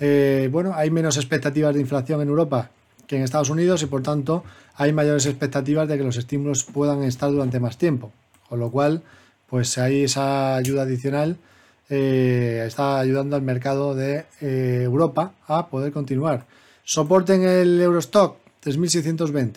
[0.00, 2.70] eh, bueno, hay menos expectativas de inflación en Europa
[3.06, 4.44] que en Estados Unidos y por tanto
[4.76, 8.12] hay mayores expectativas de que los estímulos puedan estar durante más tiempo.
[8.48, 9.02] Con lo cual,
[9.48, 11.36] pues hay esa ayuda adicional,
[11.88, 16.46] eh, está ayudando al mercado de eh, Europa a poder continuar.
[16.84, 19.56] Soporte en el Eurostock 3.620.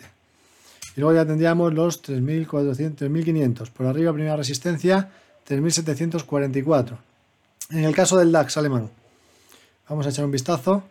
[0.96, 3.70] Y luego ya tendríamos los 3.400, 3.500.
[3.70, 5.10] Por arriba, primera resistencia,
[5.48, 6.96] 3.744.
[7.70, 8.90] En el caso del DAX alemán,
[9.92, 10.84] Vamos a echar un vistazo.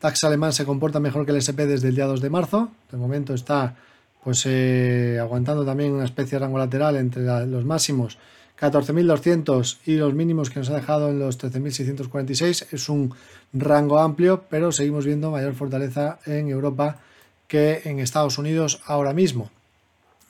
[0.00, 2.70] DAX alemán se comporta mejor que el SP desde el día 2 de marzo.
[2.90, 3.76] De momento está
[4.24, 8.16] pues eh, aguantando también una especie de rango lateral entre los máximos
[8.58, 12.68] 14.200 y los mínimos que nos ha dejado en los 13.646.
[12.72, 13.12] Es un
[13.52, 17.00] rango amplio, pero seguimos viendo mayor fortaleza en Europa
[17.48, 19.50] que en Estados Unidos ahora mismo.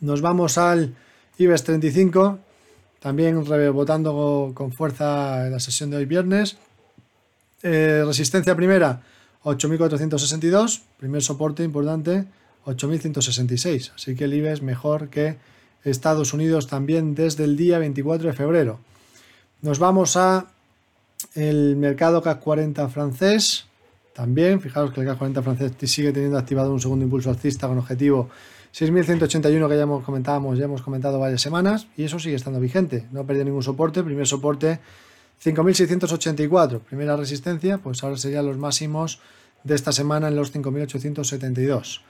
[0.00, 0.96] Nos vamos al
[1.38, 2.40] IBEX 35,
[2.98, 6.58] también rebotando con fuerza la sesión de hoy viernes.
[7.62, 9.02] Eh, resistencia primera,
[9.44, 10.82] 8.462.
[10.98, 12.24] Primer soporte importante,
[12.64, 13.92] 8.166.
[13.94, 15.36] Así que el IBE es mejor que
[15.84, 18.80] Estados Unidos también desde el día 24 de febrero.
[19.62, 20.46] Nos vamos a
[21.34, 23.66] el mercado CAC 40 francés.
[24.12, 27.78] También, fijaros que el CAC 40 francés sigue teniendo activado un segundo impulso alcista con
[27.78, 28.30] objetivo
[28.76, 33.06] 6.181 que ya hemos comentábamos, ya hemos comentado varias semanas y eso sigue estando vigente.
[33.10, 34.02] No ha perdido ningún soporte.
[34.02, 34.80] Primer soporte
[35.44, 39.20] 5.684, primera resistencia, pues ahora serían los máximos
[39.64, 42.00] de esta semana en los 5.872.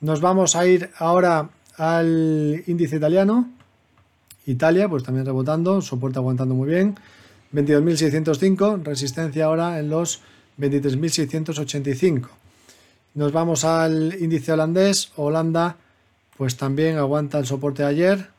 [0.00, 3.50] Nos vamos a ir ahora al índice italiano.
[4.46, 6.96] Italia, pues también rebotando, soporte aguantando muy bien.
[7.52, 10.20] 22.605, resistencia ahora en los
[10.58, 12.28] 23.685.
[13.14, 15.12] Nos vamos al índice holandés.
[15.16, 15.76] Holanda,
[16.36, 18.30] pues también aguanta el soporte de ayer,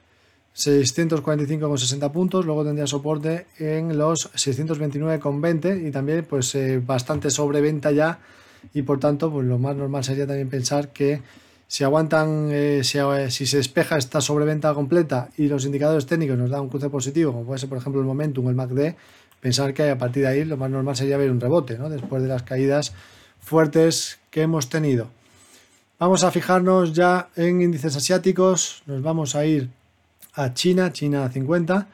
[0.56, 8.20] 645,60 puntos, luego tendría soporte en los 629,20 y también pues eh, bastante sobreventa ya
[8.74, 11.22] y por tanto pues lo más normal sería también pensar que
[11.68, 16.50] si aguantan, eh, eh, si, se despeja esta sobreventa completa y los indicadores técnicos nos
[16.50, 18.96] dan un cruce positivo, como puede ser por ejemplo el momentum o el MACD,
[19.40, 21.90] pensar que a partir de ahí lo más normal sería ver un rebote, ¿no?
[21.90, 22.94] después de las caídas
[23.40, 25.08] fuertes que hemos tenido.
[26.00, 29.70] Vamos a fijarnos ya en índices asiáticos, nos vamos a ir
[30.34, 31.88] a China, China 50.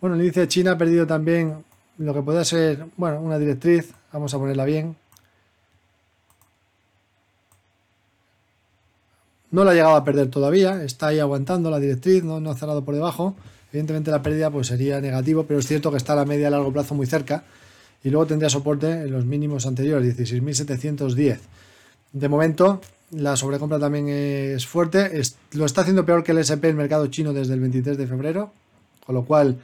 [0.00, 1.64] Bueno, el índice de China ha perdido también
[1.98, 4.96] lo que puede ser, bueno, una directriz, vamos a ponerla bien.
[9.50, 12.56] No la ha llegado a perder todavía, está ahí aguantando la directriz, no, no ha
[12.56, 13.34] cerrado por debajo.
[13.72, 16.50] Evidentemente la pérdida pues sería negativo, pero es cierto que está a la media a
[16.50, 17.44] largo plazo muy cerca
[18.02, 21.38] y luego tendría soporte en los mínimos anteriores, 16.710.
[22.12, 22.80] De momento,
[23.12, 25.10] la sobrecompra también es fuerte.
[25.52, 28.52] lo está haciendo peor que el SP el mercado chino desde el 23 de febrero.
[29.04, 29.58] Con lo cual,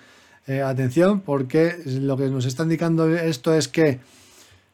[0.46, 4.00] eh, atención, porque lo que nos está indicando esto es que el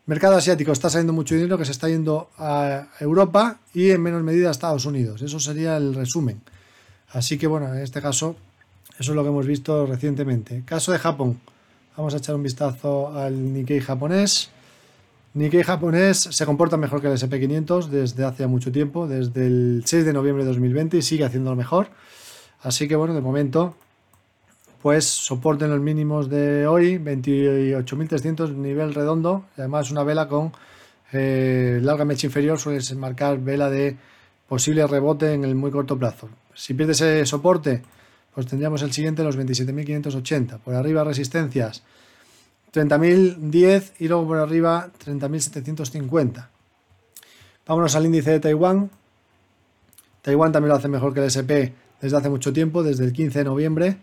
[0.07, 4.23] mercado asiático está saliendo mucho dinero que se está yendo a Europa y en menor
[4.23, 5.23] medida a Estados Unidos.
[5.23, 6.41] Eso sería el resumen.
[7.11, 8.37] Así que bueno, en este caso,
[8.99, 10.63] eso es lo que hemos visto recientemente.
[10.65, 11.39] Caso de Japón.
[11.97, 14.51] Vamos a echar un vistazo al Nikkei japonés.
[15.35, 20.05] Nikkei japonés se comporta mejor que el SP500 desde hace mucho tiempo, desde el 6
[20.05, 21.89] de noviembre de 2020 y sigue haciéndolo mejor.
[22.61, 23.75] Así que bueno, de momento,
[24.83, 30.53] pues soporten los mínimos de hoy, 28.300 nivel redondo, además una vela con
[31.13, 33.97] eh, larga mecha inferior suele marcar vela de
[34.47, 36.29] posible rebote en el muy corto plazo.
[36.53, 37.81] Si pierde ese soporte,
[38.35, 40.59] pues tendríamos el siguiente, los 27.580.
[40.59, 41.83] Por arriba resistencias
[42.73, 46.49] 30.010 y luego por arriba 30.750.
[47.67, 48.91] Vámonos al índice de Taiwán.
[50.23, 53.41] Taiwán también lo hace mejor que el SP desde hace mucho tiempo, desde el 15
[53.41, 53.97] de noviembre.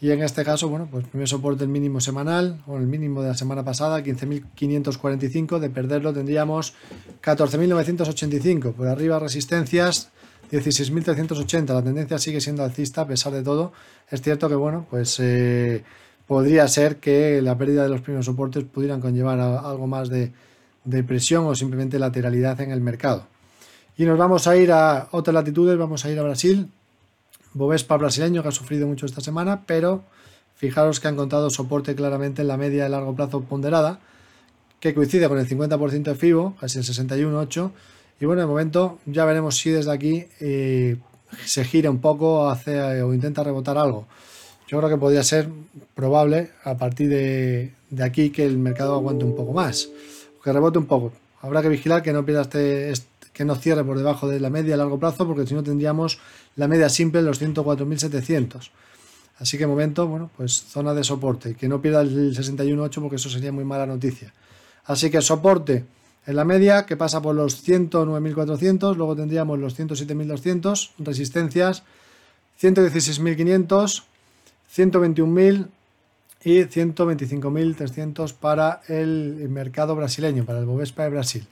[0.00, 3.28] Y en este caso, bueno, pues primer soporte el mínimo semanal, o el mínimo de
[3.28, 5.58] la semana pasada, 15.545.
[5.58, 6.74] De perderlo tendríamos
[7.22, 8.74] 14.985.
[8.74, 10.10] Por arriba resistencias
[10.50, 11.74] 16.380.
[11.74, 13.72] La tendencia sigue siendo alcista a pesar de todo.
[14.10, 15.18] Es cierto que, bueno, pues...
[15.20, 15.84] Eh,
[16.26, 20.32] podría ser que la pérdida de los primeros soportes pudieran conllevar algo más de,
[21.06, 23.26] presión o simplemente lateralidad en el mercado.
[23.96, 26.68] Y nos vamos a ir a otras latitudes, vamos a ir a Brasil.
[27.52, 30.02] Bovespa brasileño que ha sufrido mucho esta semana, pero
[30.56, 34.00] fijaros que ha encontrado soporte claramente en la media de largo plazo ponderada,
[34.80, 37.70] que coincide con el 50% de FIBO, casi el 61,8.
[38.20, 40.96] Y bueno, de momento ya veremos si desde aquí eh,
[41.44, 44.06] se gira un poco hace, o intenta rebotar algo.
[44.74, 45.48] Yo que podría ser
[45.94, 49.88] probable a partir de, de aquí que el mercado aguante un poco más,
[50.42, 51.12] que rebote un poco.
[51.42, 54.50] Habrá que vigilar que no pierda este, este que no cierre por debajo de la
[54.50, 56.18] media a largo plazo, porque si no tendríamos
[56.56, 58.70] la media simple en los 104.700.
[59.38, 63.30] Así que momento, bueno, pues zona de soporte, que no pierda el 61.8 porque eso
[63.30, 64.32] sería muy mala noticia.
[64.86, 65.84] Así que soporte
[66.26, 71.84] en la media que pasa por los 109.400, luego tendríamos los 107.200, resistencias
[72.60, 74.02] 116.500,
[74.74, 75.68] 121.000
[76.42, 81.46] y 125.300 para el mercado brasileño, para el Bovespa de Brasil.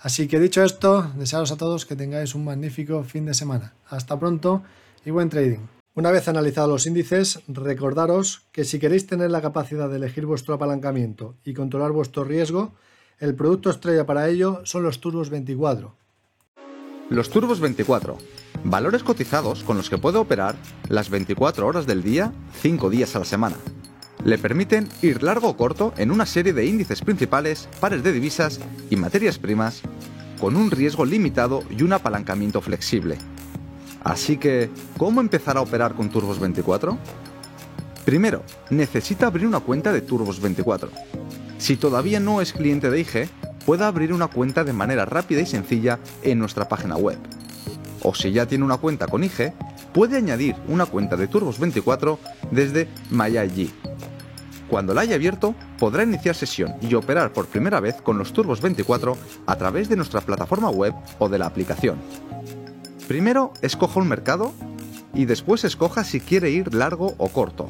[0.00, 3.74] Así que dicho esto, desearos a todos que tengáis un magnífico fin de semana.
[3.88, 4.62] Hasta pronto
[5.04, 5.60] y buen trading.
[5.94, 10.54] Una vez analizados los índices, recordaros que si queréis tener la capacidad de elegir vuestro
[10.54, 12.72] apalancamiento y controlar vuestro riesgo,
[13.18, 16.01] el producto estrella para ello son los Turbos 24.
[17.12, 18.16] Los Turbos 24,
[18.64, 20.56] valores cotizados con los que puede operar
[20.88, 22.32] las 24 horas del día,
[22.62, 23.56] 5 días a la semana
[24.24, 28.60] le permiten ir largo o corto en una serie de índices principales, pares de divisas
[28.88, 29.82] y materias primas,
[30.40, 33.18] con un riesgo limitado y un apalancamiento flexible.
[34.04, 36.96] Así que, ¿cómo empezar a operar con Turbos 24?
[38.06, 40.88] Primero, necesita abrir una cuenta de Turbos 24.
[41.58, 43.28] Si todavía no es cliente de IG,
[43.64, 47.18] puede abrir una cuenta de manera rápida y sencilla en nuestra página web.
[48.02, 49.52] O si ya tiene una cuenta con IG,
[49.92, 52.18] puede añadir una cuenta de Turbos 24
[52.50, 53.72] desde MyIG
[54.72, 58.62] cuando la haya abierto, podrá iniciar sesión y operar por primera vez con los Turbos
[58.62, 61.98] 24 a través de nuestra plataforma web o de la aplicación.
[63.06, 64.54] Primero escoja un mercado
[65.12, 67.68] y después escoja si quiere ir largo o corto.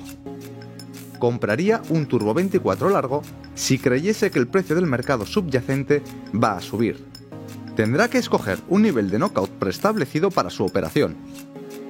[1.22, 3.22] Compraría un Turbo 24 largo
[3.54, 6.02] si creyese que el precio del mercado subyacente
[6.34, 7.06] va a subir.
[7.76, 11.14] Tendrá que escoger un nivel de knockout preestablecido para su operación.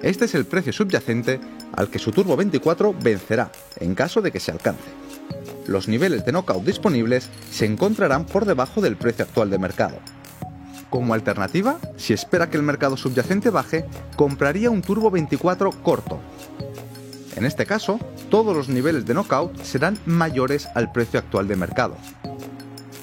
[0.03, 1.41] Este es el precio subyacente
[1.73, 4.91] al que su Turbo 24 vencerá en caso de que se alcance
[5.67, 9.97] los niveles de knockout disponibles se encontrarán por debajo del precio actual de mercado.
[10.91, 16.21] Como alternativa, si espera que el mercado subyacente baje, compraría un Turbo 24 corto.
[17.37, 17.99] En este caso,
[18.31, 21.97] todos los niveles de knockout serán mayores al precio actual de mercado.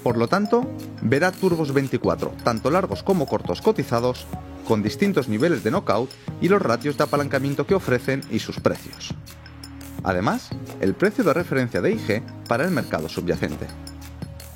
[0.04, 0.70] Por lo tanto,
[1.02, 4.28] verá turbos 24, tanto largos como cortos cotizados,
[4.68, 6.10] con distintos niveles de knockout
[6.42, 9.14] y los ratios de apalancamiento que ofrecen y sus precios.
[10.04, 10.50] Además,
[10.80, 13.68] el precio de referencia de IG para el mercado subyacente.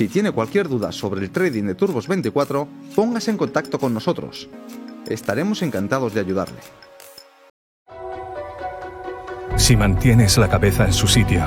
[0.00, 4.48] Si tiene cualquier duda sobre el trading de Turbos 24, póngase en contacto con nosotros.
[5.06, 6.56] Estaremos encantados de ayudarle.
[9.56, 11.44] Si mantienes la cabeza en su sitio,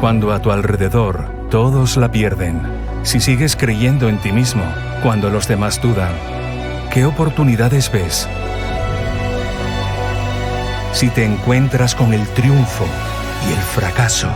[0.00, 2.62] cuando a tu alrededor todos la pierden,
[3.02, 4.62] si sigues creyendo en ti mismo
[5.02, 6.12] cuando los demás dudan,
[6.92, 8.28] ¿qué oportunidades ves?
[10.92, 12.84] Si te encuentras con el triunfo
[13.50, 14.30] y el fracaso,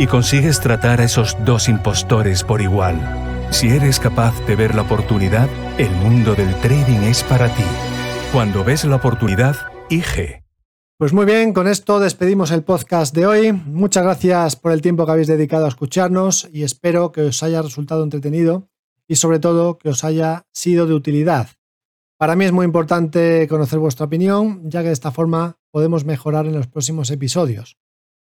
[0.00, 2.98] y consigues tratar a esos dos impostores por igual,
[3.50, 5.46] si eres capaz de ver la oportunidad,
[5.76, 7.64] el mundo del trading es para ti.
[8.32, 9.56] Cuando ves la oportunidad,
[9.90, 10.42] IG.
[10.96, 13.52] Pues muy bien, con esto despedimos el podcast de hoy.
[13.52, 17.60] Muchas gracias por el tiempo que habéis dedicado a escucharnos y espero que os haya
[17.60, 18.70] resultado entretenido
[19.06, 21.48] y sobre todo que os haya sido de utilidad.
[22.16, 26.46] Para mí es muy importante conocer vuestra opinión, ya que de esta forma podemos mejorar
[26.46, 27.79] en los próximos episodios.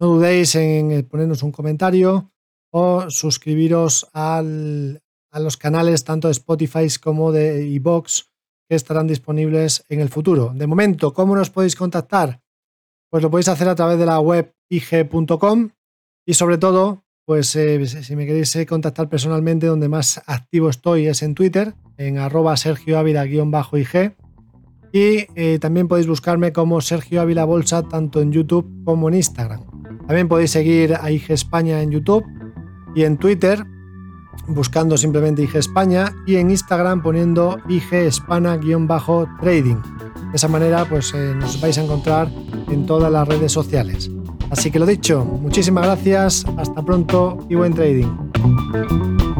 [0.03, 2.29] No dudéis en ponernos un comentario
[2.73, 8.29] o suscribiros a los canales tanto de Spotify como de iBox
[8.67, 10.51] que estarán disponibles en el futuro.
[10.53, 12.41] De momento, ¿cómo nos podéis contactar?
[13.09, 15.69] Pues lo podéis hacer a través de la web ig.com
[16.25, 21.07] y sobre todo, pues eh, si me queréis eh, contactar personalmente, donde más activo estoy
[21.07, 24.17] es en Twitter, en arroba Sergio Ávila-ig.
[24.91, 29.72] Y eh, también podéis buscarme como Sergio Ávila Bolsa tanto en YouTube como en Instagram.
[30.07, 32.25] También podéis seguir a IG España en YouTube
[32.95, 33.65] y en Twitter
[34.47, 39.81] buscando simplemente IG España y en Instagram poniendo IG Hispana-trading.
[40.31, 42.29] De esa manera pues eh, nos vais a encontrar
[42.69, 44.09] en todas las redes sociales.
[44.49, 49.32] Así que lo dicho, muchísimas gracias, hasta pronto y buen trading.